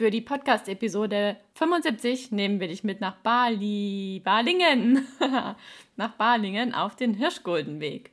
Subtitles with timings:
[0.00, 5.06] Für die Podcast-Episode 75 nehmen wir dich mit nach Bali, Balingen,
[5.96, 8.10] nach Balingen auf den Hirschguldenweg.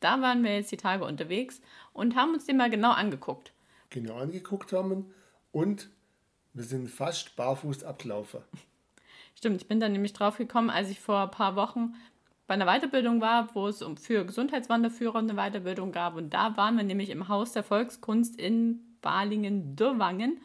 [0.00, 1.60] Da waren wir jetzt die Tage unterwegs
[1.92, 3.52] und haben uns den mal genau angeguckt.
[3.90, 5.12] Genau angeguckt haben
[5.52, 5.90] und
[6.54, 8.40] wir sind fast barfuß abgelaufen.
[9.34, 11.94] Stimmt, ich bin dann nämlich drauf gekommen, als ich vor ein paar Wochen
[12.46, 16.16] bei einer Weiterbildung war, wo es für Gesundheitswanderführer eine Weiterbildung gab.
[16.16, 20.40] Und da waren wir nämlich im Haus der Volkskunst in Balingen-Dürwangen.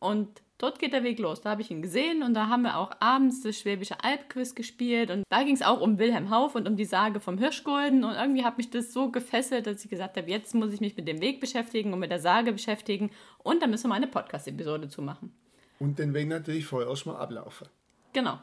[0.00, 1.40] Und dort geht der Weg los.
[1.40, 5.10] Da habe ich ihn gesehen und da haben wir auch abends das Schwäbische Albquiz gespielt.
[5.10, 8.04] Und da ging es auch um Wilhelm Hauff und um die Sage vom Hirschgulden.
[8.04, 10.96] Und irgendwie hat mich das so gefesselt, dass ich gesagt habe, jetzt muss ich mich
[10.96, 13.10] mit dem Weg beschäftigen und mit der Sage beschäftigen.
[13.38, 15.34] Und da müssen wir mal eine Podcast-Episode zu machen.
[15.78, 17.68] Und den Weg natürlich vorher erstmal ablaufen.
[18.12, 18.38] Genau.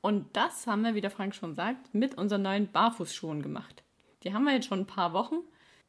[0.00, 3.84] Und das haben wir, wie der Frank schon sagt, mit unseren neuen Barfußschuhen gemacht.
[4.24, 5.36] Die haben wir jetzt schon ein paar Wochen.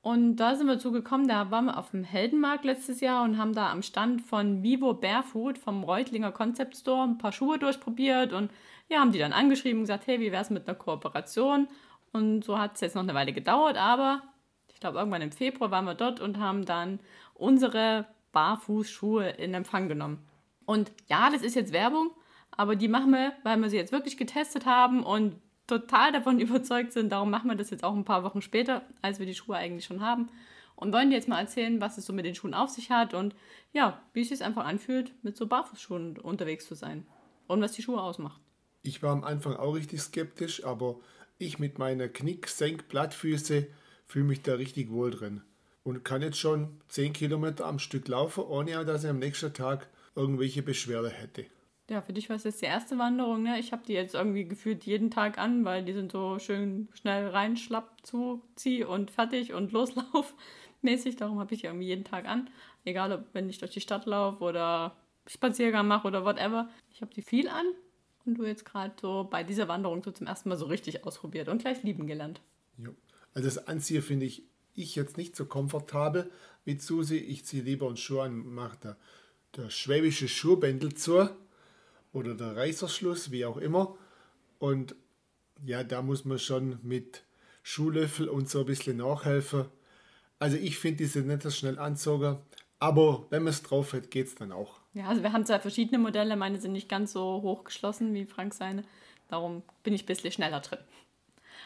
[0.03, 3.53] Und da sind wir zugekommen, da waren wir auf dem Heldenmarkt letztes Jahr und haben
[3.53, 8.51] da am Stand von Vivo Barefoot vom Reutlinger Concept Store ein paar Schuhe durchprobiert und
[8.89, 11.69] ja, haben die dann angeschrieben und gesagt, hey, wie wäre es mit einer Kooperation?
[12.11, 14.21] Und so hat es jetzt noch eine Weile gedauert, aber
[14.73, 16.99] ich glaube, irgendwann im Februar waren wir dort und haben dann
[17.33, 20.19] unsere Barfußschuhe in Empfang genommen.
[20.65, 22.11] Und ja, das ist jetzt Werbung,
[22.51, 26.93] aber die machen wir, weil wir sie jetzt wirklich getestet haben und total davon überzeugt
[26.93, 27.11] sind.
[27.11, 29.85] Darum machen wir das jetzt auch ein paar Wochen später, als wir die Schuhe eigentlich
[29.85, 30.29] schon haben.
[30.75, 33.13] Und wollen dir jetzt mal erzählen, was es so mit den Schuhen auf sich hat
[33.13, 33.35] und
[33.73, 37.05] ja, wie es sich einfach anfühlt, mit so Barfußschuhen unterwegs zu sein.
[37.47, 38.41] Und was die Schuhe ausmacht.
[38.81, 40.99] Ich war am Anfang auch richtig skeptisch, aber
[41.37, 43.67] ich mit meiner Knick-Senk-Plattfüße
[44.05, 45.41] fühle mich da richtig wohl drin.
[45.83, 49.89] Und kann jetzt schon 10 Kilometer am Stück laufen, ohne dass ich am nächsten Tag
[50.15, 51.45] irgendwelche Beschwerde hätte.
[51.89, 53.59] Ja, für dich war es jetzt die erste Wanderung, ne?
[53.59, 57.27] Ich habe die jetzt irgendwie gefühlt jeden Tag an, weil die sind so schön schnell
[57.27, 60.33] rein, schlapp, zu, zieh und fertig und loslauf
[60.81, 61.17] mäßig.
[61.17, 62.49] Darum habe ich die irgendwie jeden Tag an.
[62.85, 64.95] Egal, ob wenn ich durch die Stadt laufe oder
[65.27, 66.69] Spaziergang mache oder whatever.
[66.91, 67.65] Ich habe die viel an
[68.25, 71.49] und du jetzt gerade so bei dieser Wanderung so zum ersten Mal so richtig ausprobiert
[71.49, 72.41] und gleich lieben gelernt.
[72.77, 72.89] Ja.
[73.33, 74.43] Also das Anziehen finde ich
[74.75, 76.31] ich jetzt nicht so komfortabel
[76.65, 77.17] wie Susi.
[77.17, 78.97] Ich ziehe lieber einen Schuh an, mache da
[79.55, 81.29] der schwäbische Schuhbändel zu
[82.13, 83.97] oder der Reißerschluss, wie auch immer.
[84.59, 84.95] Und
[85.65, 87.23] ja, da muss man schon mit
[87.63, 89.65] Schuhlöffel und so ein bisschen nachhelfen.
[90.39, 92.37] Also ich finde diese nicht so schnell anzogen,
[92.79, 94.79] aber wenn man es drauf hat, geht es dann auch.
[94.93, 96.35] Ja, also wir haben zwei verschiedene Modelle.
[96.35, 98.83] Meine sind nicht ganz so hoch geschlossen wie Frank seine.
[99.29, 100.79] Darum bin ich ein bisschen schneller drin.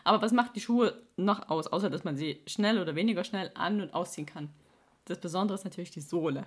[0.03, 3.51] Aber was macht die Schuhe noch aus, außer dass man sie schnell oder weniger schnell
[3.55, 4.49] an- und ausziehen kann?
[5.05, 6.45] Das Besondere ist natürlich die Sohle.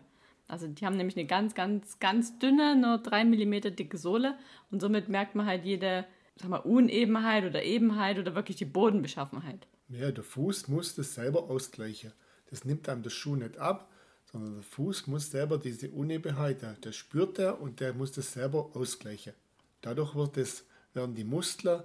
[0.51, 4.37] Also die haben nämlich eine ganz, ganz, ganz dünne, nur 3 mm dicke Sohle
[4.71, 6.07] und somit merkt man halt jede
[6.41, 9.67] sag mal, Unebenheit oder Ebenheit oder wirklich die Bodenbeschaffenheit.
[9.89, 12.13] Ja, der Fuß muss das selber ausgleichen.
[12.49, 13.91] Das nimmt einem der Schuh nicht ab,
[14.31, 18.71] sondern der Fuß muss selber diese Unebenheit, der, spürt er und der muss das selber
[18.75, 19.35] ausgleichen.
[19.81, 21.83] Dadurch wird das, werden die Muskeln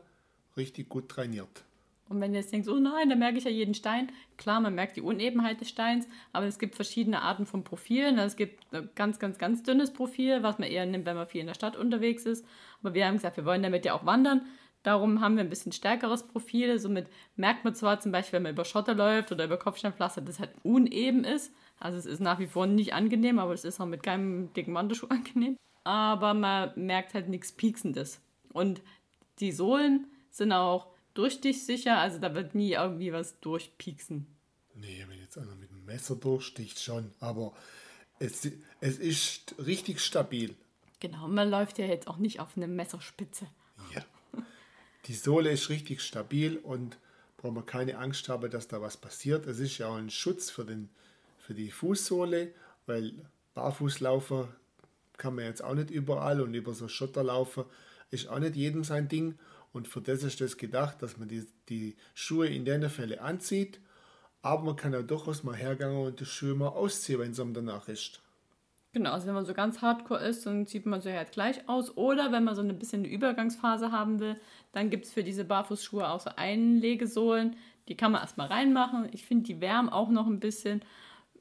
[0.58, 1.64] richtig gut trainiert.
[2.08, 4.12] Und wenn du jetzt denkst, oh nein, da merke ich ja jeden Stein.
[4.38, 8.20] Klar, man merkt die Unebenheit des Steins, aber es gibt verschiedene Arten von Profilen.
[8.20, 11.28] Also es gibt ein ganz, ganz, ganz dünnes Profil, was man eher nimmt, wenn man
[11.28, 12.46] viel in der Stadt unterwegs ist.
[12.82, 14.42] Aber wir haben gesagt, wir wollen damit ja auch wandern.
[14.84, 16.78] Darum haben wir ein bisschen stärkeres Profil.
[16.78, 17.08] Somit
[17.38, 20.40] merkt man zwar zum Beispiel, wenn man über Schotter läuft oder über Kopfsteinpflaster, dass es
[20.40, 21.52] halt uneben ist.
[21.80, 24.76] Also es ist nach wie vor nicht angenehm, aber es ist auch mit keinem dicken
[24.76, 25.58] Wanderschuh angenehm.
[25.84, 28.22] Aber man merkt halt nichts Pieksendes.
[28.54, 28.84] Und
[29.40, 34.28] die Sohlen sind auch durchstichsicher, also da wird nie irgendwie was durchpieksen.
[34.76, 37.54] Nee, wenn jetzt einer mit dem Messer durchsticht, schon, aber
[38.20, 38.48] es,
[38.82, 40.56] es ist richtig stabil.
[41.00, 43.48] Genau, man läuft ja jetzt auch nicht auf eine Messerspitze.
[43.94, 44.06] Ja.
[45.06, 46.98] Die Sohle ist richtig stabil und
[47.38, 49.46] braucht man keine Angst haben, dass da was passiert.
[49.46, 50.90] Es ist ja auch ein Schutz für, den,
[51.38, 52.52] für die Fußsohle,
[52.86, 53.14] weil
[53.54, 54.50] Barfußlaufer
[55.18, 57.66] kann man jetzt auch nicht überall und über so Schotter laufen
[58.12, 59.38] ist auch nicht jedem sein Ding.
[59.76, 63.82] Und für das ist das gedacht, dass man die, die Schuhe in den Fällen anzieht,
[64.42, 67.54] aber man kann auch durchaus mal hergehen und die Schuhe mal ausziehen, wenn es einem
[67.54, 68.22] danach ist.
[68.94, 71.98] Genau, also wenn man so ganz hardcore ist, dann zieht man sie halt gleich aus.
[71.98, 74.40] Oder wenn man so ein bisschen eine Übergangsphase haben will,
[74.72, 77.58] dann gibt es für diese Barfußschuhe auch so Einlegesohlen.
[77.90, 79.10] Die kann man erstmal reinmachen.
[79.12, 80.86] Ich finde, die wärmen auch noch ein bisschen.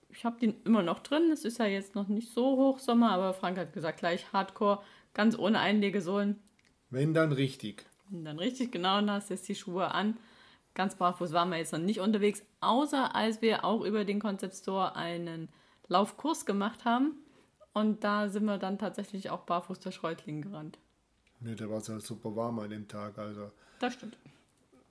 [0.09, 1.31] Ich habe den immer noch drin.
[1.31, 4.83] Es ist ja jetzt noch nicht so Hochsommer, aber Frank hat gesagt, gleich hardcore,
[5.13, 6.41] ganz ohne Einlegesohlen.
[6.91, 7.87] Wenn dann richtig.
[8.11, 10.17] Dann richtig, genau, und hast jetzt die Schuhe an.
[10.75, 14.55] Ganz barfuß waren wir jetzt noch nicht unterwegs, außer als wir auch über den Concept
[14.55, 15.49] Store einen
[15.89, 17.17] Laufkurs gemacht haben.
[17.73, 20.79] Und da sind wir dann tatsächlich auch barfuß durch Reutlingen gerannt.
[21.41, 23.19] Ne, da war es ja super warm an dem Tag.
[23.19, 24.17] Also Das stimmt.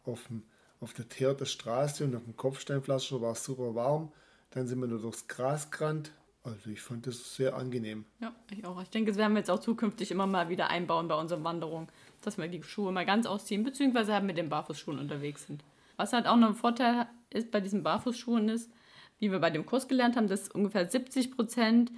[0.06, 0.44] auf, dem,
[0.82, 4.12] auf der Teerter Straße und auf dem Kopfsteinpflaster war es super warm.
[4.52, 6.12] Dann sind wir nur durchs Gras gerannt.
[6.44, 8.06] Also ich fand das sehr angenehm.
[8.20, 8.82] Ja, ich auch.
[8.82, 11.88] Ich denke, das werden wir jetzt auch zukünftig immer mal wieder einbauen bei unseren Wanderungen,
[12.26, 15.64] dass wir die Schuhe mal ganz ausziehen, beziehungsweise halt mit den Barfußschuhen unterwegs sind.
[15.98, 18.72] Was halt auch noch ein Vorteil ist bei diesen Barfußschuhen ist,
[19.20, 21.92] wie wir bei dem Kurs gelernt haben, dass ungefähr 70 Prozent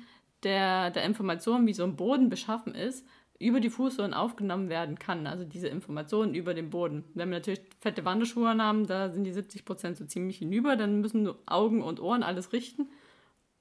[0.44, 3.06] der, der Informationen, wie so ein Boden beschaffen ist,
[3.40, 5.28] über die Fußsohlen aufgenommen werden kann.
[5.28, 7.04] Also diese Informationen über den Boden.
[7.14, 11.02] Wenn wir natürlich fette Wanderschuhe haben, da sind die 70 Prozent so ziemlich hinüber, dann
[11.02, 12.90] müssen nur Augen und Ohren alles richten.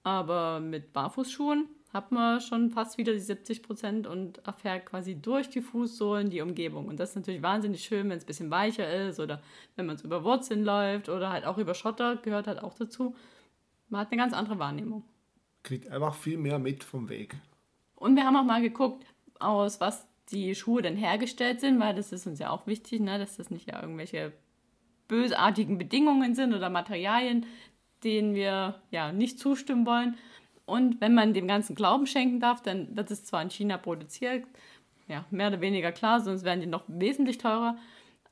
[0.05, 5.49] Aber mit Barfußschuhen hat man schon fast wieder die 70 Prozent und erfährt quasi durch
[5.49, 6.88] die Fußsohlen die Umgebung.
[6.88, 9.41] Und das ist natürlich wahnsinnig schön, wenn es ein bisschen weicher ist oder
[9.76, 13.14] wenn man es über Wurzeln läuft oder halt auch über Schotter, gehört halt auch dazu.
[13.88, 15.05] Man hat eine ganz andere Wahrnehmung.
[15.62, 17.37] Kriegt einfach viel mehr mit vom Weg.
[17.94, 19.06] Und wir haben auch mal geguckt,
[19.38, 23.19] aus was die Schuhe denn hergestellt sind, weil das ist uns ja auch wichtig, ne,
[23.19, 24.32] dass das nicht ja irgendwelche
[25.06, 27.46] bösartigen Bedingungen sind oder Materialien,
[28.02, 30.17] denen wir ja nicht zustimmen wollen.
[30.66, 34.44] Und wenn man dem Ganzen Glauben schenken darf, dann wird es zwar in China produziert,
[35.08, 37.76] ja, mehr oder weniger klar, sonst wären die noch wesentlich teurer.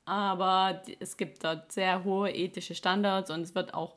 [0.05, 3.97] Aber es gibt dort sehr hohe ethische Standards und es wird auch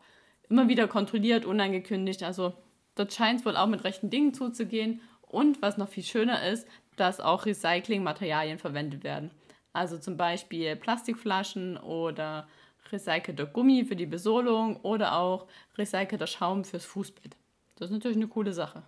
[0.49, 2.23] immer wieder kontrolliert, unangekündigt.
[2.23, 2.53] Also
[2.95, 5.01] dort scheint es wohl auch mit rechten Dingen zuzugehen.
[5.21, 6.67] Und was noch viel schöner ist,
[6.97, 9.31] dass auch Recyclingmaterialien verwendet werden.
[9.73, 12.47] Also zum Beispiel Plastikflaschen oder
[12.91, 15.47] recycelter Gummi für die Besohlung oder auch
[15.77, 17.35] recycelter Schaum fürs Fußbett.
[17.75, 18.83] Das ist natürlich eine coole Sache.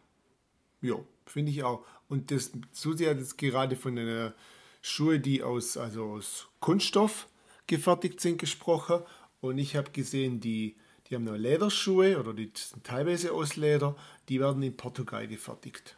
[0.82, 0.96] Ja,
[1.26, 1.86] finde ich auch.
[2.08, 4.34] Und das Susi hat jetzt gerade von den
[4.82, 7.28] Schuhe, die aus, also aus Kunststoff
[7.68, 9.02] gefertigt sind, gesprochen.
[9.42, 10.76] Und ich habe gesehen, die,
[11.08, 13.96] die haben noch Lederschuhe oder die sind teilweise aus Leder,
[14.30, 15.98] die werden in Portugal gefertigt.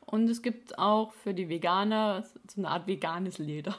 [0.00, 3.76] Und es gibt auch für die Veganer so eine Art veganes Leder.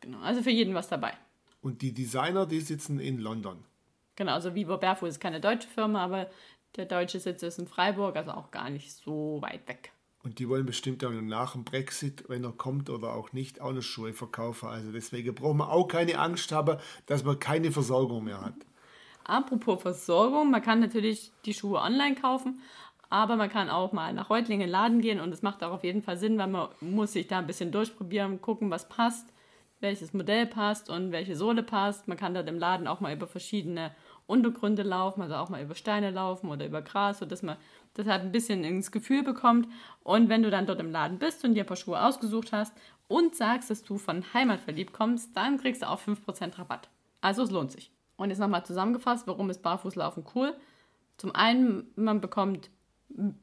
[0.00, 1.14] Genau, also für jeden was dabei.
[1.62, 3.64] Und die Designer, die sitzen in London.
[4.16, 6.30] Genau, also Vivo Barefoot ist keine deutsche Firma, aber
[6.76, 9.92] der deutsche Sitz ist in Freiburg, also auch gar nicht so weit weg.
[10.24, 13.72] Und die wollen bestimmt auch nach dem Brexit, wenn er kommt oder auch nicht, auch
[13.72, 14.70] noch Schuhe verkaufen.
[14.70, 18.54] Also deswegen brauchen wir auch keine Angst haben, dass man keine Versorgung mehr hat.
[19.24, 22.62] Apropos Versorgung, man kann natürlich die Schuhe online kaufen,
[23.10, 25.72] aber man kann auch mal nach Reutlingen in den Laden gehen und es macht auch
[25.72, 29.28] auf jeden Fall Sinn, weil man muss sich da ein bisschen durchprobieren, gucken, was passt,
[29.80, 32.08] welches Modell passt und welche Sohle passt.
[32.08, 33.94] Man kann dort im Laden auch mal über verschiedene
[34.26, 37.56] Untergründe laufen, also auch mal über Steine laufen oder über Gras, sodass man
[37.94, 39.68] das halt ein bisschen ins Gefühl bekommt.
[40.02, 42.72] Und wenn du dann dort im Laden bist und dir ein paar Schuhe ausgesucht hast
[43.08, 46.88] und sagst, dass du von Heimatverliebt kommst, dann kriegst du auch 5% Rabatt.
[47.20, 47.90] Also es lohnt sich.
[48.16, 50.54] Und jetzt nochmal zusammengefasst, warum ist Barfußlaufen cool?
[51.16, 52.70] Zum einen, man bekommt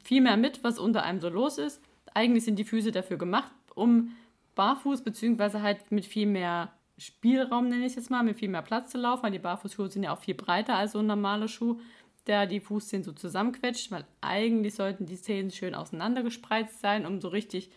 [0.02, 1.82] viel mehr mit, was unter einem so los ist.
[2.14, 4.14] Eigentlich sind die Füße dafür gemacht, um
[4.54, 6.72] barfuß beziehungsweise halt mit viel mehr
[7.02, 10.04] Spielraum, nenne ich es mal, mit viel mehr Platz zu laufen, weil die Barfußschuhe sind
[10.04, 11.80] ja auch viel breiter als so ein normaler Schuh,
[12.26, 17.20] der die Fußzehen so zusammenquetscht, weil eigentlich sollten die Zehen schön auseinander gespreizt sein, um
[17.20, 17.70] so richtig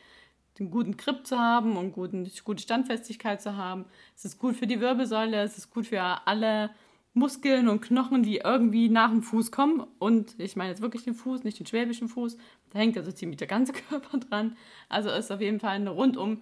[0.60, 3.86] den guten Grip zu haben und guten, gute Standfestigkeit zu haben.
[4.15, 6.70] Es ist gut für die Wirbelsäule, es ist gut für alle
[7.13, 9.86] Muskeln und Knochen, die irgendwie nach dem Fuß kommen.
[10.00, 12.38] Und ich meine jetzt wirklich den Fuß, nicht den schwäbischen Fuß.
[12.72, 14.55] Da hängt also ziemlich der ganze Körper dran.
[14.89, 16.41] Also ist auf jeden Fall eine rundum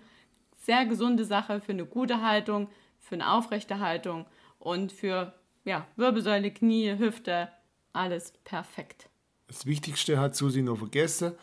[0.63, 4.25] sehr gesunde Sache für eine gute Haltung, für eine aufrechte Haltung
[4.60, 5.34] und für
[5.65, 7.50] ja, Wirbelsäule, Knie, Hüfte,
[7.91, 9.10] alles perfekt.
[9.48, 11.34] Das Wichtigste hat Susi noch vergessen.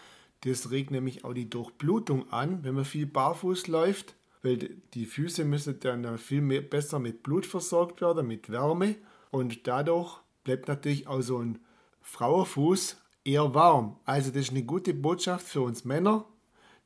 [0.42, 4.56] Das regt nämlich auch die Durchblutung an, wenn man viel barfuß läuft, weil
[4.94, 8.96] die Füße müssen dann viel mehr, besser mit Blut versorgt werden, mit Wärme.
[9.30, 11.58] Und dadurch bleibt natürlich auch so ein
[12.00, 14.00] Frauenfuß eher warm.
[14.06, 16.24] Also das ist eine gute Botschaft für uns Männer.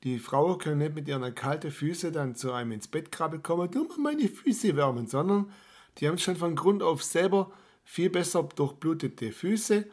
[0.04, 3.70] Die Frauen können nicht mit ihren kalten Füßen dann zu einem ins Bett krabbeln kommen,
[3.70, 5.50] du mal meine Füße wärmen, sondern
[5.96, 7.50] die haben schon von Grund auf selber
[7.84, 9.86] viel besser durchblutete Füße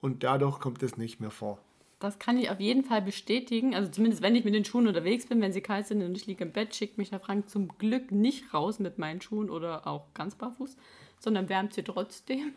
[0.00, 1.58] und dadurch kommt es nicht mehr vor.
[2.00, 3.74] Das kann ich auf jeden Fall bestätigen.
[3.74, 6.26] Also zumindest wenn ich mit den Schuhen unterwegs bin, wenn sie kalt sind und ich
[6.26, 9.86] liege im Bett, schickt mich der Frank zum Glück nicht raus mit meinen Schuhen oder
[9.86, 10.76] auch ganz barfuß,
[11.18, 12.54] sondern wärmt sie trotzdem.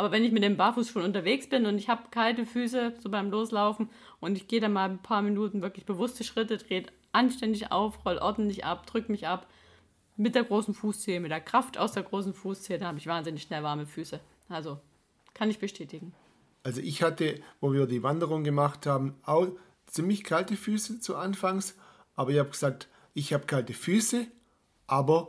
[0.00, 3.30] Aber wenn ich mit dem Barfußschuhen unterwegs bin und ich habe kalte Füße, so beim
[3.30, 8.02] Loslaufen, und ich gehe dann mal ein paar Minuten wirklich bewusste Schritte, drehe anständig auf,
[8.06, 9.46] roll ordentlich ab, drück mich ab,
[10.16, 13.42] mit der großen Fußzehe, mit der Kraft aus der großen Fußzehe, da habe ich wahnsinnig
[13.42, 14.20] schnell warme Füße.
[14.48, 14.80] Also,
[15.34, 16.14] kann ich bestätigen.
[16.62, 19.48] Also ich hatte, wo wir die Wanderung gemacht haben, auch
[19.84, 21.74] ziemlich kalte Füße zu Anfangs,
[22.16, 24.26] aber ich habe gesagt, ich habe kalte Füße,
[24.86, 25.28] aber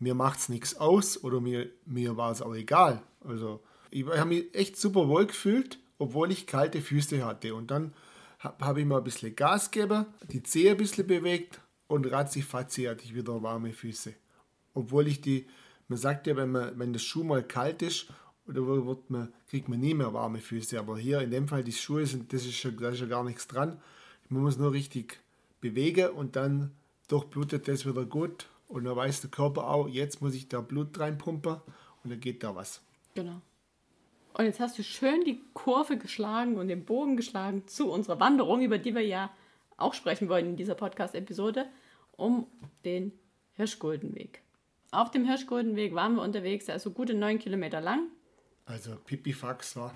[0.00, 3.04] mir macht es nichts aus oder mir, mir war es auch egal.
[3.20, 3.60] Also
[3.90, 7.54] ich habe mich echt super wohl gefühlt, obwohl ich kalte Füße hatte.
[7.54, 7.92] Und dann
[8.38, 12.84] habe hab ich mal ein bisschen Gas gegeben, die Zehe ein bisschen bewegt und ratzi-fatzi
[12.84, 14.14] hatte ich wieder warme Füße.
[14.74, 15.46] Obwohl ich die,
[15.88, 18.08] man sagt ja, wenn, man, wenn das Schuh mal kalt ist,
[18.48, 20.78] oder wird man, kriegt man nie mehr warme Füße.
[20.78, 23.24] Aber hier in dem Fall, die Schuhe sind, das ist, schon, da ist ja gar
[23.24, 23.80] nichts dran.
[24.28, 25.20] Man muss nur richtig
[25.60, 26.72] bewegen und dann
[27.08, 28.48] durchblutet das wieder gut.
[28.68, 31.56] Und dann weiß der Körper auch, jetzt muss ich da Blut reinpumpen
[32.04, 32.82] und dann geht da was.
[33.14, 33.42] Genau.
[34.34, 38.62] Und jetzt hast du schön die Kurve geschlagen und den Bogen geschlagen zu unserer Wanderung,
[38.62, 39.30] über die wir ja
[39.76, 41.66] auch sprechen wollen in dieser Podcast-Episode,
[42.16, 42.46] um
[42.84, 43.12] den
[43.54, 44.42] Hirschguldenweg.
[44.90, 48.08] Auf dem Hirschguldenweg waren wir unterwegs, der ist so gute neun Kilometer lang.
[48.64, 49.94] Also Pipifax war.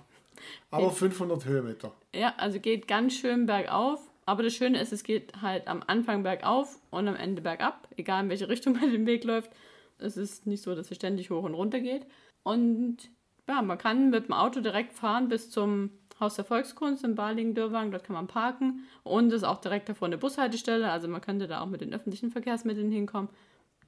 [0.70, 1.94] Aber 500 Höhenmeter.
[2.14, 4.00] Ja, also geht ganz schön bergauf.
[4.24, 8.24] Aber das Schöne ist, es geht halt am Anfang bergauf und am Ende bergab, egal
[8.24, 9.50] in welche Richtung man den Weg läuft.
[9.98, 12.06] Es ist nicht so, dass es ständig hoch und runter geht.
[12.42, 13.10] Und
[13.48, 17.90] ja, man kann mit dem Auto direkt fahren bis zum Haus der Volkskunst in Balingen-Dürrwagen.
[17.90, 18.86] Dort kann man parken.
[19.02, 20.90] Und es ist auch direkt davor eine Bushaltestelle.
[20.90, 23.28] Also man könnte da auch mit den öffentlichen Verkehrsmitteln hinkommen.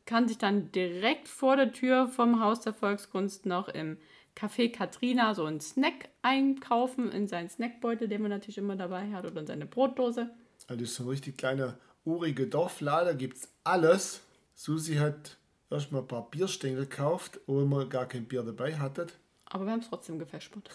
[0.07, 3.97] Kann sich dann direkt vor der Tür vom Haus der Volkskunst noch im
[4.37, 9.25] Café Katrina so einen Snack einkaufen in seinen Snackbeutel, den man natürlich immer dabei hat,
[9.25, 10.31] oder in seine Brotdose.
[10.67, 14.23] Also das ist so ein richtig kleiner, urige Dorflader, gibt es alles.
[14.55, 15.37] Susi hat
[15.71, 19.07] erstmal ein paar Bierstängel gekauft, obwohl wir gar kein Bier dabei hatten.
[19.55, 20.69] Aber wir haben es trotzdem gefespert.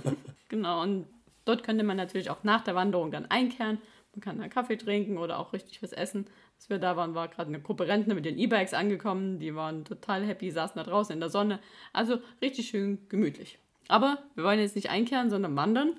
[0.50, 1.06] genau, und
[1.46, 3.78] dort könnte man natürlich auch nach der Wanderung dann einkehren.
[4.12, 6.26] Man kann dann Kaffee trinken oder auch richtig was essen.
[6.56, 9.38] Als wir da waren, war gerade eine Gruppe Rentner mit den E-Bikes angekommen.
[9.38, 11.60] Die waren total happy, saßen da draußen in der Sonne.
[11.94, 13.58] Also richtig schön gemütlich.
[13.88, 15.96] Aber wir wollen jetzt nicht einkehren, sondern wandern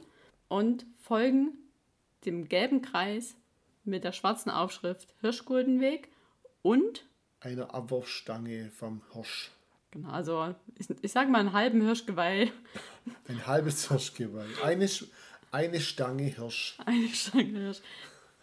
[0.48, 1.58] und folgen
[2.24, 3.36] dem gelben Kreis
[3.84, 6.12] mit der schwarzen Aufschrift Hirschguldenweg
[6.62, 7.03] und
[7.39, 9.50] einer Abwurfstange vom Hirsch.
[9.91, 12.51] Genau, also ich, ich sage mal einen halben Hirschgeweih.
[13.27, 14.48] Ein halbes Hirschgeweih.
[14.63, 14.89] Eine,
[15.51, 16.77] eine Stange Hirsch.
[16.86, 17.82] Eine Stange Hirsch,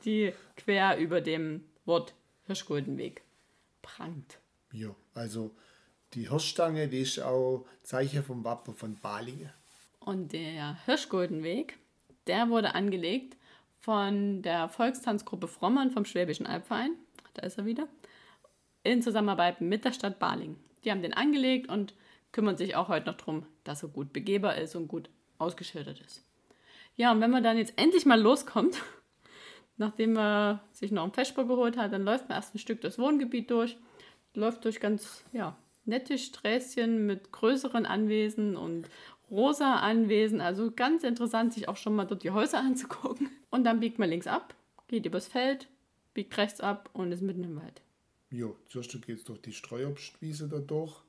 [0.04, 2.14] die quer über dem Wort
[2.46, 3.22] Hirschguldenweg
[3.82, 4.38] prangt.
[4.72, 5.54] Ja, also
[6.14, 9.50] die Hirschstange, die ist auch Zeichen vom Wappen von Balingen.
[10.00, 11.78] Und der Hirschguldenweg,
[12.26, 13.36] der wurde angelegt
[13.80, 16.92] von der Volkstanzgruppe Frommern vom Schwäbischen Albverein,
[17.34, 17.88] da ist er wieder,
[18.82, 20.56] in Zusammenarbeit mit der Stadt Balingen.
[20.84, 21.94] Die haben den angelegt und
[22.32, 26.24] kümmern sich auch heute noch darum, dass er gut begehbar ist und gut ausgeschildert ist.
[26.96, 28.82] Ja, und wenn man dann jetzt endlich mal loskommt,
[29.76, 32.98] nachdem man sich noch einen Feschbar geholt hat, dann läuft man erst ein Stück das
[32.98, 33.76] Wohngebiet durch,
[34.34, 38.88] läuft durch ganz ja, nette Sträßchen mit größeren Anwesen und
[39.30, 40.40] rosa Anwesen.
[40.40, 43.30] Also ganz interessant, sich auch schon mal dort die Häuser anzugucken.
[43.50, 44.54] Und dann biegt man links ab,
[44.88, 45.68] geht übers Feld,
[46.14, 47.82] biegt rechts ab und ist mitten im Wald.
[48.34, 51.00] Ja, zuerst geht es durch die Streuobstwiese da durch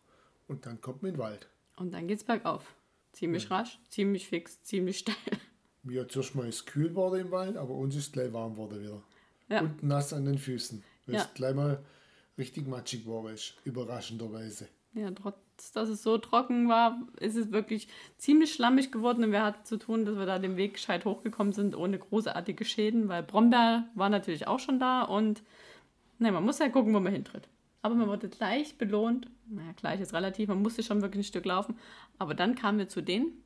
[0.47, 1.47] und dann kommt man in den Wald.
[1.75, 2.75] Und dann geht es bergauf.
[3.13, 3.57] Ziemlich ja.
[3.57, 5.15] rasch, ziemlich fix, ziemlich steil.
[5.83, 8.81] Ja, zuerst mal ist es kühl geworden im Wald, aber uns ist gleich warm geworden
[8.81, 9.01] wieder.
[9.49, 9.61] Ja.
[9.61, 10.83] Und nass an den Füßen.
[11.05, 11.21] Weil ja.
[11.21, 11.83] es gleich mal
[12.37, 14.67] richtig matschig geworden ist, überraschenderweise.
[14.93, 15.35] Ja, trotz
[15.73, 19.77] dass es so trocken war, ist es wirklich ziemlich schlammig geworden und wir hatten zu
[19.77, 24.09] tun, dass wir da den Weg gescheit hochgekommen sind, ohne großartige Schäden, weil Brombeer war
[24.09, 25.43] natürlich auch schon da und
[26.19, 27.47] Nein, man muss ja gucken, wo man hintritt.
[27.81, 29.27] Aber man wurde gleich belohnt.
[29.47, 31.77] Naja, gleich ist relativ, man musste schon wirklich ein Stück laufen.
[32.17, 33.43] Aber dann kamen wir zu den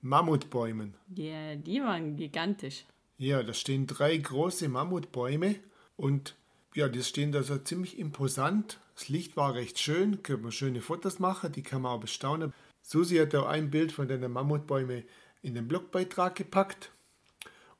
[0.00, 0.94] Mammutbäumen.
[1.14, 2.86] Ja, yeah, die waren gigantisch.
[3.18, 5.56] Ja, da stehen drei große Mammutbäume
[5.96, 6.36] und
[6.74, 8.78] ja, die stehen da so ziemlich imposant.
[8.94, 12.52] Das Licht war recht schön, können wir schöne Fotos machen, die kann man auch bestaunen.
[12.82, 15.04] Susi hat auch ein Bild von den Mammutbäumen
[15.42, 16.92] in den Blogbeitrag gepackt.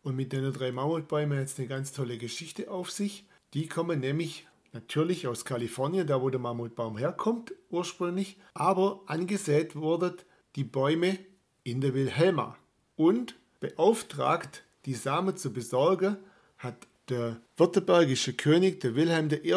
[0.03, 3.25] Und mit den drei Mammutbäumen hat es eine ganz tolle Geschichte auf sich.
[3.55, 10.15] Die kommen nämlich natürlich aus Kalifornien, da wo der Mammutbaum herkommt ursprünglich, aber angesät wurden
[10.55, 11.19] die Bäume
[11.63, 12.57] in der Wilhelma.
[12.97, 16.17] Und beauftragt, die Samen zu besorgen,
[16.59, 19.55] hat der württembergische König, der Wilhelm I.,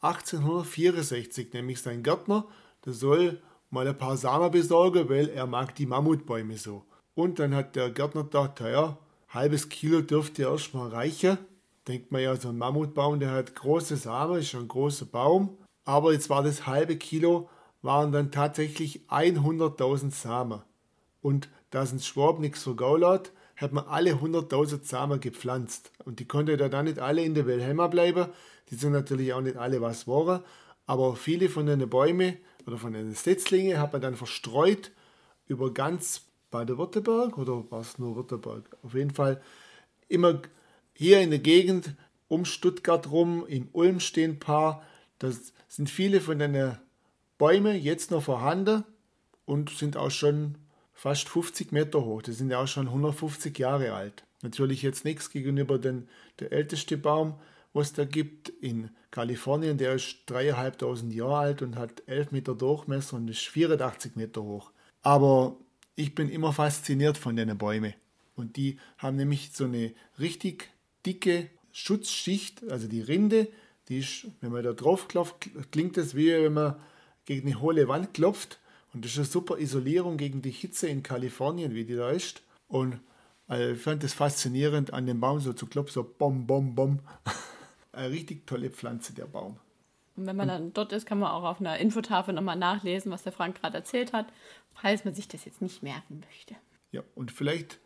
[0.00, 2.46] 1864, nämlich sein Gärtner,
[2.84, 6.84] der soll mal ein paar Samen besorgen, weil er mag die Mammutbäume so.
[7.14, 11.38] Und dann hat der Gärtner gedacht, ja, halbes Kilo dürfte erstmal reichen
[11.88, 15.58] denkt man ja, so ein Mammutbaum, der hat große Samen, ist schon ein großer Baum.
[15.84, 17.48] Aber jetzt war das halbe Kilo,
[17.82, 20.62] waren dann tatsächlich 100.000 Samen.
[21.22, 25.92] Und da es ein Schwab nichts vergaulert, hat man alle 100.000 Samen gepflanzt.
[26.04, 28.26] Und die konnte da dann nicht alle in der Wilhelma bleiben.
[28.70, 30.42] Die sind natürlich auch nicht alle was waren.
[30.86, 34.92] Aber viele von den Bäumen oder von den Setzlingen hat man dann verstreut
[35.46, 38.76] über ganz Baden-Württemberg oder war es nur Württemberg?
[38.82, 39.40] Auf jeden Fall
[40.08, 40.40] immer
[40.96, 41.94] hier in der Gegend
[42.28, 44.82] um Stuttgart rum, in Ulm stehen ein paar.
[45.18, 46.76] Das sind viele von den
[47.38, 48.84] Bäumen jetzt noch vorhanden
[49.44, 50.56] und sind auch schon
[50.94, 52.22] fast 50 Meter hoch.
[52.22, 54.24] Die sind ja auch schon 150 Jahre alt.
[54.42, 56.08] Natürlich jetzt nichts gegenüber den,
[56.40, 57.34] der älteste Baum,
[57.74, 59.76] was da gibt in Kalifornien.
[59.76, 64.72] Der ist dreieinhalbtausend Jahre alt und hat 11 Meter Durchmesser und ist 84 Meter hoch.
[65.02, 65.56] Aber
[65.94, 67.92] ich bin immer fasziniert von den Bäumen.
[68.34, 70.70] Und die haben nämlich so eine richtig
[71.06, 73.48] dicke Schutzschicht, also die Rinde,
[73.88, 76.76] die ist, wenn man da drauf klopft, klingt das wie wenn man
[77.24, 78.58] gegen eine hohle Wand klopft.
[78.92, 82.42] Und das ist eine super Isolierung gegen die Hitze in Kalifornien, wie die da ist.
[82.66, 82.98] Und
[83.46, 87.00] also ich fand es faszinierend, an dem Baum so zu klopfen, so bom, bom, bom.
[87.92, 89.58] eine richtig tolle Pflanze, der Baum.
[90.16, 93.22] Und wenn man dann dort ist, kann man auch auf einer Infotafel nochmal nachlesen, was
[93.22, 94.26] der Frank gerade erzählt hat,
[94.74, 96.56] falls man sich das jetzt nicht merken möchte.
[96.90, 97.78] Ja, und vielleicht,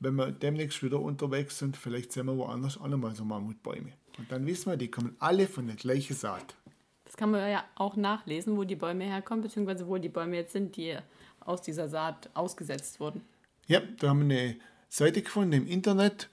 [0.00, 3.92] wenn wir demnächst wieder unterwegs sind, vielleicht sehen wir woanders auch nochmal so Mammutbäume.
[4.18, 6.56] Und dann wissen wir, die kommen alle von der gleichen Saat.
[7.04, 10.52] Das kann man ja auch nachlesen, wo die Bäume herkommen, beziehungsweise wo die Bäume jetzt
[10.52, 10.96] sind, die
[11.40, 13.22] aus dieser Saat ausgesetzt wurden.
[13.66, 14.56] Ja, da haben wir eine
[14.88, 16.28] Seite gefunden im Internet.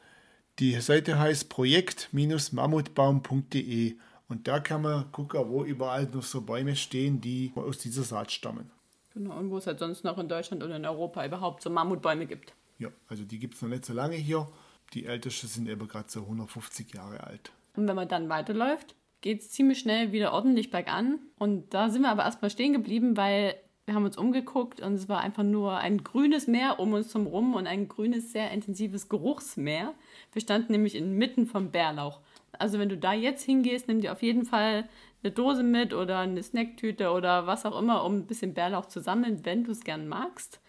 [0.59, 3.95] Die Seite heißt projekt-mammutbaum.de
[4.29, 8.31] und da kann man gucken, wo überall noch so Bäume stehen, die aus dieser Saat
[8.31, 8.69] stammen.
[9.13, 12.27] Genau, und wo es halt sonst noch in Deutschland und in Europa überhaupt so Mammutbäume
[12.27, 12.53] gibt.
[12.79, 14.48] Ja, also die gibt es noch nicht so lange hier.
[14.93, 17.51] Die ältesten sind eben gerade so 150 Jahre alt.
[17.75, 21.19] Und wenn man dann weiterläuft, geht es ziemlich schnell wieder ordentlich bergan.
[21.38, 23.55] Und da sind wir aber erstmal stehen geblieben, weil
[23.86, 27.53] wir haben uns umgeguckt und es war einfach nur ein grünes Meer um uns herum
[27.53, 29.93] und ein grünes, sehr intensives Geruchsmeer.
[30.34, 32.19] Wir standen nämlich inmitten vom Bärlauch.
[32.51, 34.89] Also wenn du da jetzt hingehst, nimm dir auf jeden Fall
[35.24, 39.00] eine Dose mit oder eine Snacktüte oder was auch immer, um ein bisschen Bärlauch zu
[39.00, 40.60] sammeln, wenn du es gern magst.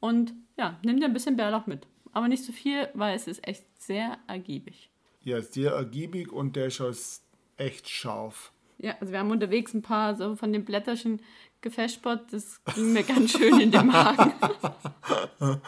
[0.00, 1.86] Und ja, nimm dir ein bisschen Bärlauch mit.
[2.12, 4.90] Aber nicht zu so viel, weil es ist echt sehr ergiebig.
[5.22, 7.22] Ja, sehr ergiebig und der ist
[7.56, 8.52] echt scharf.
[8.78, 11.20] Ja, also wir haben unterwegs ein paar so von den Blätterchen
[11.60, 14.32] gefespert, das ging mir ganz schön in den Magen.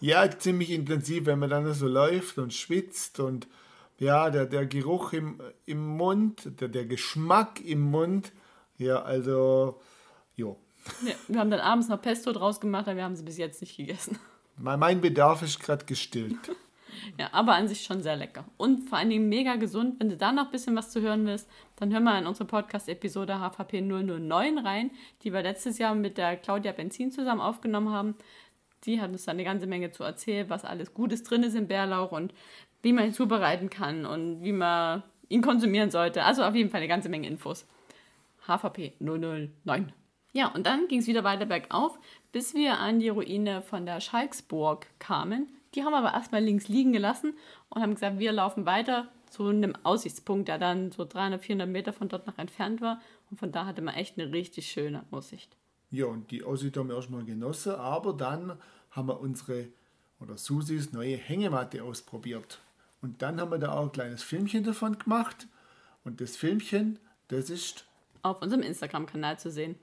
[0.00, 3.46] ja, ziemlich intensiv, wenn man dann so läuft und schwitzt und
[3.98, 8.32] ja, der, der Geruch im, im Mund, der, der Geschmack im Mund,
[8.78, 9.80] ja, also,
[10.34, 10.58] jo.
[11.06, 13.60] Ja, wir haben dann abends noch Pesto draus gemacht, aber wir haben sie bis jetzt
[13.60, 14.18] nicht gegessen.
[14.56, 16.38] Mein Bedarf ist gerade gestillt.
[17.18, 18.44] Ja, aber an sich schon sehr lecker.
[18.56, 19.98] Und vor allen Dingen mega gesund.
[19.98, 22.46] Wenn du da noch ein bisschen was zu hören willst, dann hör mal in unsere
[22.46, 24.90] Podcast-Episode HVP 009 rein,
[25.22, 28.14] die wir letztes Jahr mit der Claudia Benzin zusammen aufgenommen haben.
[28.84, 31.66] Die hat uns da eine ganze Menge zu erzählen, was alles Gutes drin ist im
[31.66, 32.34] Bärlauch und
[32.82, 36.22] wie man ihn zubereiten kann und wie man ihn konsumieren sollte.
[36.22, 37.66] Also auf jeden Fall eine ganze Menge Infos.
[38.46, 39.92] HVP 009.
[40.34, 41.96] Ja, und dann ging es wieder weiter bergauf,
[42.32, 45.48] bis wir an die Ruine von der Schalksburg kamen.
[45.74, 47.34] Die haben wir aber erstmal links liegen gelassen
[47.68, 51.92] und haben gesagt, wir laufen weiter zu einem Aussichtspunkt, der dann so 300, 400 Meter
[51.92, 53.00] von dort noch entfernt war.
[53.30, 55.56] Und von da hatte man echt eine richtig schöne Aussicht.
[55.92, 58.58] Ja, und die Aussicht haben wir erstmal genossen, aber dann
[58.90, 59.68] haben wir unsere
[60.18, 62.60] oder Susis neue Hängematte ausprobiert.
[63.02, 65.46] Und dann haben wir da auch ein kleines Filmchen davon gemacht.
[66.02, 67.86] Und das Filmchen, das ist
[68.22, 69.76] auf unserem Instagram-Kanal zu sehen.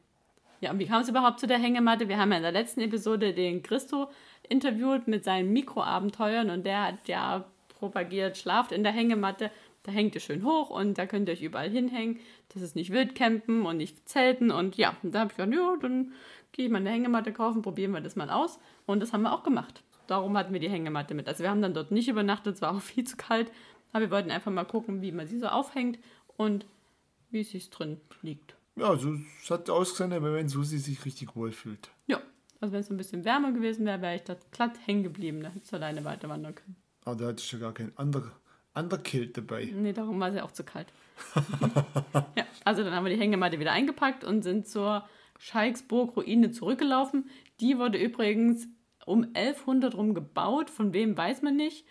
[0.61, 2.07] Ja, und wie kam es überhaupt zu der Hängematte?
[2.07, 4.09] Wir haben ja in der letzten Episode den Christo
[4.47, 7.45] interviewt mit seinen Mikroabenteuern und der hat ja
[7.79, 9.49] propagiert, schlaft in der Hängematte,
[9.83, 12.19] da hängt ihr schön hoch und da könnt ihr euch überall hinhängen.
[12.49, 15.75] Das ist nicht Wildcampen und nicht Zelten und ja, und da habe ich gesagt, ja,
[15.81, 16.13] dann
[16.51, 19.33] gehe ich mal eine Hängematte kaufen, probieren wir das mal aus und das haben wir
[19.33, 19.81] auch gemacht.
[20.05, 21.27] Darum hatten wir die Hängematte mit.
[21.27, 23.51] Also wir haben dann dort nicht übernachtet, es war auch viel zu kalt,
[23.93, 25.97] aber wir wollten einfach mal gucken, wie man sie so aufhängt
[26.37, 26.67] und
[27.31, 28.55] wie es sich drin liegt.
[28.75, 31.89] Ja, also es hat ausgesehen, wenn Susi sich richtig wohl fühlt.
[32.07, 32.21] Ja,
[32.59, 35.41] also wenn es ein bisschen wärmer gewesen wäre, wäre ich da glatt hängen geblieben.
[35.41, 36.75] Da hättest du alleine weiter wandern können.
[37.03, 38.31] Aber da hatte ich ja gar kein anderer
[38.73, 39.69] Underkilt dabei.
[39.73, 40.87] Nee, darum war es ja auch zu kalt.
[42.35, 45.07] ja, also dann haben wir die Hängematte wieder eingepackt und sind zur
[45.39, 47.29] Schalksburg-Ruine zurückgelaufen.
[47.59, 48.67] Die wurde übrigens
[49.05, 50.69] um 1100 rum gebaut.
[50.69, 51.85] Von wem weiß man nicht.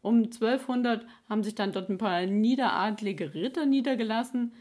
[0.00, 4.52] Um 1200 haben sich dann dort ein paar niederadlige Ritter niedergelassen,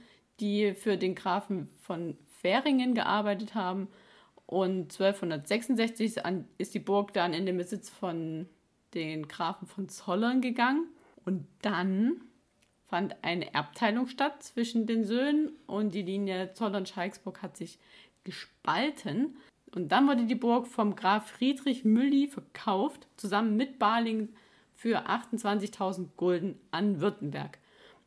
[0.42, 3.88] die für den Grafen von Fähringen gearbeitet haben.
[4.46, 6.18] Und 1266
[6.58, 8.50] ist die Burg dann in den Besitz von
[8.94, 10.88] den Grafen von Zollern gegangen.
[11.24, 12.22] Und dann
[12.88, 17.80] fand eine Erbteilung statt zwischen den Söhnen und die Linie Zollern-Schalksburg hat sich
[18.26, 19.38] gespalten.
[19.74, 24.30] Und dann wurde die Burg vom Graf Friedrich Mülli verkauft, zusammen mit Baling
[24.76, 27.60] für 28.000 Gulden an Württemberg.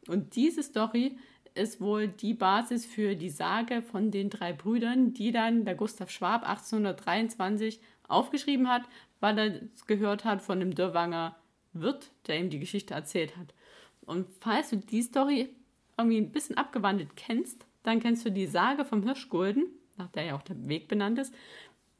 [0.06, 1.16] Und diese Story
[1.54, 6.10] ist wohl die Basis für die Sage von den drei Brüdern, die dann der Gustav
[6.10, 8.82] Schwab 1823 aufgeschrieben hat,
[9.20, 11.36] weil er gehört hat von dem Dörrwanger
[11.72, 13.54] Wirt, der ihm die Geschichte erzählt hat.
[14.04, 15.48] Und falls du die Story
[15.96, 20.36] irgendwie ein bisschen abgewandelt kennst, dann kennst du die Sage vom Hirschgulden, nach der ja
[20.36, 21.34] auch der Weg benannt ist,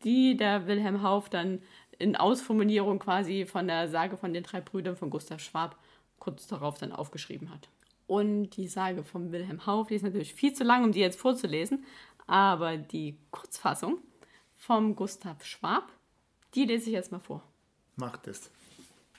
[0.02, 1.62] die der Wilhelm Hauff dann
[1.98, 5.78] in Ausformulierung quasi von der Sage von den drei Brüdern von Gustav Schwab
[6.18, 7.68] kurz darauf dann aufgeschrieben hat.
[8.06, 11.18] Und die Sage von Wilhelm Hauff, die ist natürlich viel zu lang, um die jetzt
[11.18, 11.84] vorzulesen,
[12.26, 13.98] aber die Kurzfassung
[14.58, 15.90] vom Gustav Schwab,
[16.54, 17.42] die lese ich jetzt mal vor.
[17.96, 18.50] Macht es.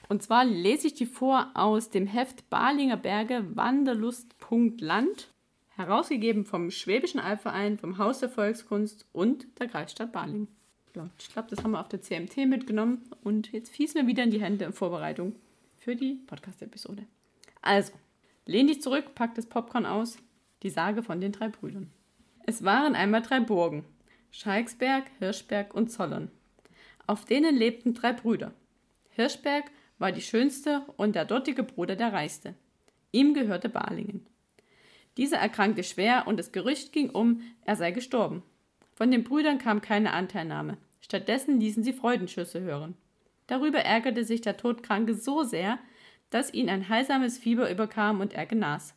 [0.08, 5.30] Und zwar lese ich die vor aus dem Heft Balinger Berge Wanderlust.land,
[5.76, 10.48] herausgegeben vom Schwäbischen Albverein, vom Haus der Volkskunst und der Kreisstadt Baling.
[11.20, 14.32] Ich glaube, das haben wir auf der CMT mitgenommen und jetzt fies mir wieder in
[14.32, 15.36] die Hände in Vorbereitung
[15.78, 17.06] für die Podcast-Episode.
[17.62, 17.92] Also,
[18.46, 20.18] lehn dich zurück, pack das Popcorn aus.
[20.64, 21.92] Die Sage von den drei Brüdern.
[22.46, 23.86] Es waren einmal drei Burgen:
[24.32, 26.32] Schalksberg, Hirschberg und Zollern.
[27.08, 28.54] Auf denen lebten drei Brüder.
[29.10, 32.56] Hirschberg war die schönste und der dortige Bruder der reichste.
[33.12, 34.26] Ihm gehörte Balingen.
[35.18, 38.44] Dieser erkrankte schwer und das Gerücht ging um, er sei gestorben.
[38.96, 40.78] Von den Brüdern kam keine Anteilnahme.
[41.00, 42.96] Stattdessen ließen sie Freudenschüsse hören.
[43.48, 45.78] Darüber ärgerte sich der Todkranke so sehr,
[46.30, 48.96] dass ihn ein heilsames Fieber überkam und er genas.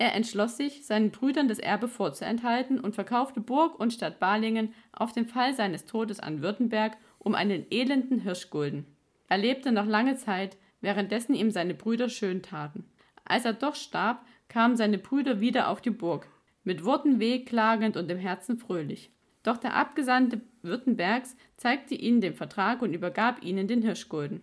[0.00, 5.12] Er entschloss sich, seinen Brüdern das Erbe vorzuenthalten und verkaufte Burg und Stadt Balingen auf
[5.12, 8.86] den Fall seines Todes an Württemberg um einen elenden Hirschgulden.
[9.28, 12.84] Er lebte noch lange Zeit, währenddessen ihm seine Brüder schön taten.
[13.24, 16.26] Als er doch starb, kamen seine Brüder wieder auf die Burg,
[16.64, 19.12] mit Worten wehklagend und im Herzen fröhlich.
[19.42, 24.40] Doch der Abgesandte Württembergs zeigte ihnen den Vertrag und übergab ihnen den Hirschgulden.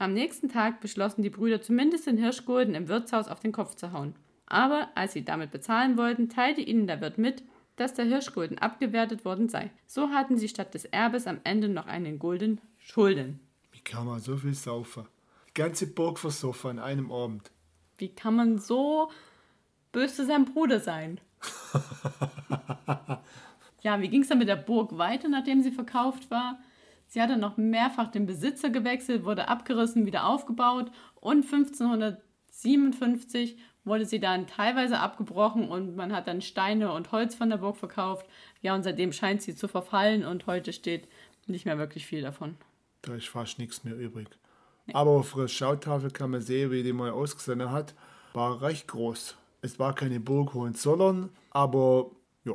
[0.00, 3.92] Am nächsten Tag beschlossen die Brüder zumindest den Hirschgulden im Wirtshaus auf den Kopf zu
[3.92, 4.14] hauen.
[4.46, 7.42] Aber als sie damit bezahlen wollten, teilte ihnen der Wirt mit,
[7.76, 9.70] dass der Hirschgulden abgewertet worden sei.
[9.86, 13.40] So hatten sie statt des Erbes am Ende noch einen Gulden Schulden.
[13.72, 15.04] Wie kann man so viel saufen?
[15.48, 17.50] Die ganze Burg versoffen an einem Abend.
[17.98, 19.10] Wie kann man so
[19.92, 21.20] böse zu seinem Bruder sein?
[23.82, 26.58] ja, wie ging es dann mit der Burg weiter, nachdem sie verkauft war?
[27.10, 34.20] Sie hatte noch mehrfach den Besitzer gewechselt, wurde abgerissen, wieder aufgebaut und 1557 wurde sie
[34.20, 38.26] dann teilweise abgebrochen und man hat dann Steine und Holz von der Burg verkauft.
[38.62, 41.08] Ja, und seitdem scheint sie zu verfallen und heute steht
[41.48, 42.54] nicht mehr wirklich viel davon.
[43.02, 44.28] Da ist fast nichts mehr übrig.
[44.86, 44.94] Nee.
[44.94, 47.96] Aber auf der Schautafel kann man sehen, wie die mal ausgesehen hat.
[48.34, 49.36] War recht groß.
[49.62, 52.12] Es war keine Burg Hohenzollern, aber
[52.44, 52.54] ja,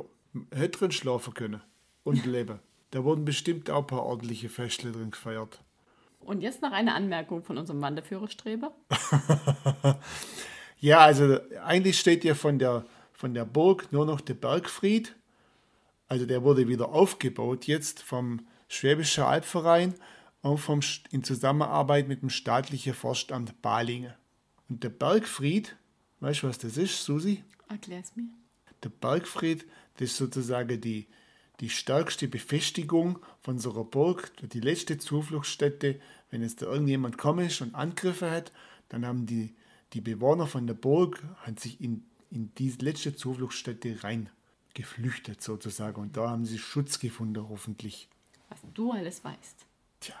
[0.50, 1.60] hätte drin schlafen können
[2.04, 2.58] und leben.
[2.90, 5.60] Da wurden bestimmt auch ein paar ordentliche Feste drin gefeiert.
[6.20, 8.72] Und jetzt noch eine Anmerkung von unserem Wanderführerstreber.
[10.80, 15.14] ja, also eigentlich steht ja von der, von der Burg nur noch der Bergfried.
[16.08, 19.94] Also der wurde wieder aufgebaut jetzt vom Schwäbischen Albverein
[20.46, 24.14] auch vom, in Zusammenarbeit mit dem staatlichen Forstamt Balingen.
[24.68, 25.76] Und der Bergfried,
[26.20, 27.42] weißt du, was das ist, Susi?
[27.68, 28.28] Erklär's mir.
[28.82, 31.06] Der Bergfried, das ist sozusagen die,
[31.60, 35.98] die stärkste Befestigung von so einer Burg, die letzte Zufluchtsstätte.
[36.30, 38.52] Wenn jetzt da irgendjemand kommt und Angriffe hat,
[38.88, 39.54] dann haben die,
[39.92, 44.30] die Bewohner von der Burg haben sich in, in diese letzte Zufluchtsstätte rein
[44.74, 46.00] geflüchtet sozusagen.
[46.00, 48.08] Und da haben sie Schutz gefunden, hoffentlich.
[48.50, 49.66] Was du alles weißt.
[50.00, 50.14] Tja.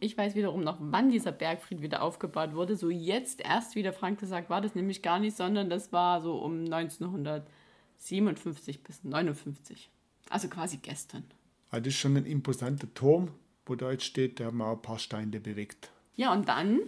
[0.00, 2.76] Ich weiß wiederum noch, wann dieser Bergfried wieder aufgebaut wurde.
[2.76, 6.20] So jetzt erst, wie der Frank gesagt, war das nämlich gar nicht, sondern das war
[6.22, 9.90] so um 1957 bis 59.
[10.34, 11.22] Also quasi gestern.
[11.70, 13.30] Ah, das ist schon ein imposanter Turm,
[13.66, 15.92] wo da jetzt steht, da haben wir auch ein paar Steine bewegt.
[16.16, 16.80] Ja, und dann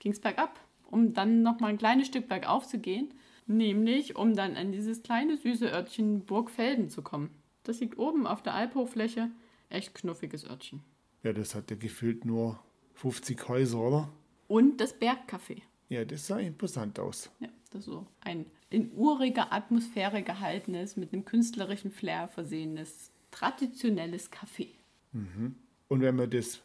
[0.00, 0.60] ging es bergab,
[0.90, 3.14] um dann nochmal ein kleines Stück bergauf zu gehen,
[3.46, 7.30] nämlich um dann an dieses kleine süße Örtchen Burgfelden zu kommen.
[7.62, 9.30] Das liegt oben auf der Alphochfläche,
[9.70, 10.82] echt knuffiges Örtchen.
[11.22, 12.60] Ja, das hat ja gefühlt nur
[12.96, 14.12] 50 Häuser, oder?
[14.46, 15.62] Und das Bergcafé.
[15.88, 17.30] Ja, das sah imposant aus.
[17.40, 24.30] Ja, das ist so ein in uriger Atmosphäre gehaltenes, mit einem künstlerischen Flair versehenes, traditionelles
[24.30, 24.68] Café.
[25.12, 25.56] Mhm.
[25.88, 26.60] Und wenn man das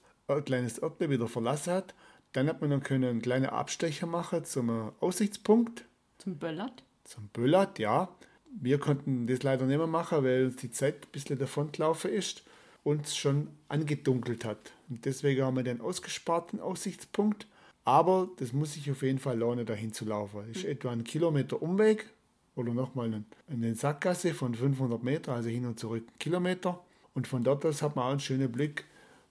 [0.46, 1.96] kleines Örtle wieder verlassen hat,
[2.34, 5.86] dann hat man dann können einen kleinen Abstecher machen zum Aussichtspunkt.
[6.18, 6.84] Zum Böllert?
[7.06, 8.10] Zum Böllert, ja.
[8.52, 12.12] Wir konnten das leider nicht mehr machen, weil uns die Zeit ein bisschen davon gelaufen
[12.12, 12.44] ist
[12.86, 14.72] uns schon angedunkelt hat.
[14.90, 17.48] Und deswegen haben wir den ausgesparten Aussichtspunkt.
[17.86, 20.42] Aber das muss sich auf jeden Fall lohnen, dahin zu laufen.
[20.48, 20.72] Das ist mhm.
[20.72, 22.10] etwa ein Kilometer Umweg
[22.56, 26.84] oder nochmal eine Sackgasse von 500 Meter, also hin und zurück einen Kilometer.
[27.14, 28.86] Und von dort aus hat man auch einen schönen Blick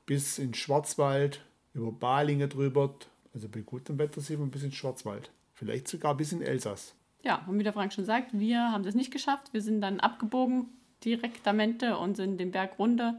[0.07, 2.95] bis in Schwarzwald, über Balingen drüber.
[3.35, 5.31] Also bei gutem Wetter sieht man bis in Schwarzwald.
[5.53, 6.95] Vielleicht sogar bis in Elsass.
[7.23, 9.53] Ja, und wie der Frank schon sagt, wir haben das nicht geschafft.
[9.53, 10.69] Wir sind dann abgebogen
[11.05, 13.19] direktamente und sind den Berg runter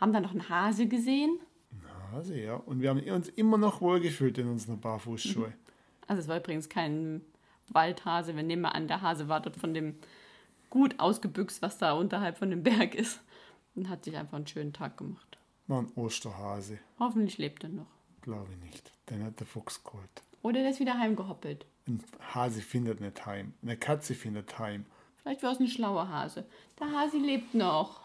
[0.00, 1.38] haben da noch einen Hase gesehen.
[2.14, 2.54] Hase, ja.
[2.54, 5.54] Und wir haben uns immer noch wohl gefühlt in unseren Barfußschuhen.
[6.06, 7.22] Also es war übrigens kein
[7.68, 8.36] Waldhase.
[8.36, 9.96] Wir nehmen mal an, der Hase war dort von dem
[10.70, 13.20] gut ausgebüxt, was da unterhalb von dem Berg ist.
[13.74, 15.38] Und hat sich einfach einen schönen Tag gemacht.
[15.66, 16.78] War ein Osterhase.
[16.98, 17.86] Hoffentlich lebt er noch.
[18.22, 18.92] Glaube ich nicht.
[19.10, 20.22] Den hat der Fuchs geholt.
[20.42, 21.66] Oder der ist wieder heimgehoppelt.
[21.88, 22.02] Ein
[22.34, 23.54] Hase findet nicht heim.
[23.62, 24.86] Eine Katze findet heim.
[25.22, 26.46] Vielleicht war es ein schlauer Hase.
[26.78, 28.00] Der Hase lebt noch.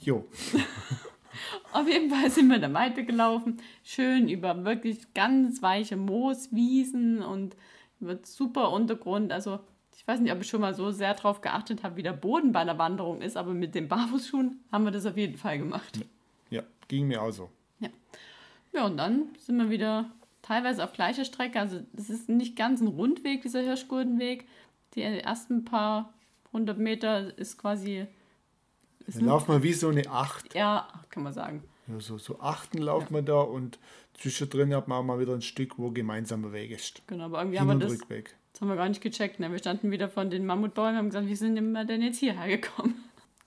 [0.00, 0.26] Jo.
[1.72, 3.58] Auf jeden Fall sind wir da weitergelaufen.
[3.82, 7.56] Schön über wirklich ganz weiche Mooswiesen und
[8.00, 9.32] über super Untergrund.
[9.32, 9.60] Also
[9.96, 12.52] ich weiß nicht, ob ich schon mal so sehr darauf geachtet habe, wie der Boden
[12.52, 16.00] bei einer Wanderung ist, aber mit den Barfußschuhen haben wir das auf jeden Fall gemacht.
[16.50, 17.48] Ja, ging mir auch so.
[17.80, 17.88] Ja.
[18.72, 20.10] Ja, und dann sind wir wieder
[20.42, 21.60] teilweise auf gleicher Strecke.
[21.60, 24.46] Also das ist nicht ganz ein Rundweg, dieser Hirschgurtenweg.
[24.94, 26.12] Die ersten paar
[26.52, 28.06] hundert Meter ist quasi...
[29.06, 30.54] Dann laufen wir wie so eine Acht.
[30.54, 31.62] Ja, kann man sagen.
[31.86, 33.78] Ja, so, so Achten laufen wir da und
[34.14, 37.02] zwischendrin hat man auch mal wieder ein Stück, wo gemeinsamer Weg ist.
[37.06, 38.00] Genau, aber irgendwie Hin haben wir das...
[38.00, 38.36] Rückweg.
[38.52, 39.40] Das haben wir gar nicht gecheckt.
[39.40, 39.50] Ne?
[39.50, 42.46] Wir standen wieder von den Mammutbäumen und haben gesagt, wie sind wir denn jetzt hierher
[42.46, 42.94] gekommen?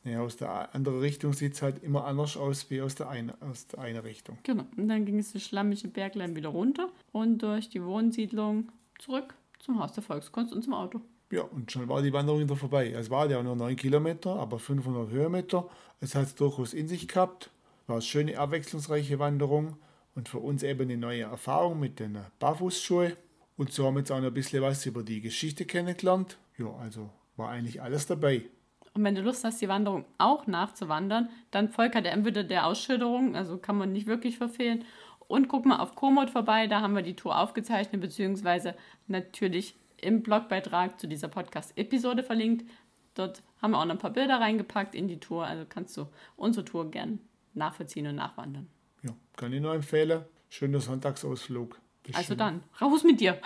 [0.03, 3.33] Ja, aus der anderen Richtung sieht es halt immer anders aus wie aus der, eine,
[3.41, 4.37] aus der einen Richtung.
[4.43, 4.65] Genau.
[4.77, 9.79] Und dann ging es das schlammige Berglein wieder runter und durch die Wohnsiedlung zurück zum
[9.79, 11.01] Haus der Volkskunst und zum Auto.
[11.29, 12.91] Ja, und schon war die Wanderung wieder vorbei.
[12.91, 15.67] Es war ja nur 9 Kilometer, aber 500 Höhenmeter.
[15.99, 17.49] Es hat es durchaus in sich gehabt.
[17.87, 19.77] War eine schöne, abwechslungsreiche Wanderung
[20.15, 23.13] und für uns eben eine neue Erfahrung mit den Barfußschuhen.
[23.57, 26.37] Und so haben wir jetzt auch noch ein bisschen was über die Geschichte kennengelernt.
[26.57, 28.45] Ja, also war eigentlich alles dabei.
[28.93, 33.35] Und wenn du Lust hast, die Wanderung auch nachzuwandern, dann folgt halt entweder der Ausschilderung,
[33.35, 34.85] also kann man nicht wirklich verfehlen.
[35.27, 38.75] Und guck mal auf Komoot vorbei, da haben wir die Tour aufgezeichnet, beziehungsweise
[39.07, 42.69] natürlich im Blogbeitrag zu dieser Podcast-Episode verlinkt.
[43.15, 46.07] Dort haben wir auch noch ein paar Bilder reingepackt in die Tour, also kannst du
[46.35, 47.19] unsere Tour gern
[47.53, 48.67] nachvollziehen und nachwandern.
[49.01, 50.23] Ja, kann ich nur empfehlen.
[50.49, 51.79] Schöner Sonntagsausflug.
[52.03, 53.39] Bis Also dann, raus mit dir.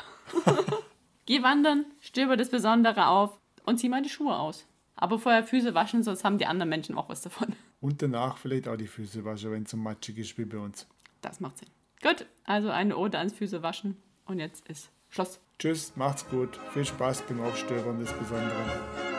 [1.25, 4.65] Geh wandern, stöber das Besondere auf und zieh mal die Schuhe aus.
[4.95, 7.55] Aber vorher Füße waschen, sonst haben die anderen Menschen auch was davon.
[7.79, 10.87] Und danach vielleicht auch die Füße waschen, wenn es so matschig ist wie bei uns.
[11.21, 11.69] Das macht Sinn.
[12.01, 13.97] Gut, also eine Ode ans Füße waschen.
[14.25, 15.39] Und jetzt ist Schluss.
[15.61, 16.59] Tschüss, macht's gut.
[16.73, 19.10] Viel Spaß beim Aufstöbern des Besonderen.